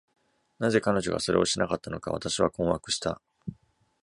[0.57, 3.21] なぜ彼女がそれをしなかったのか、私は困惑した。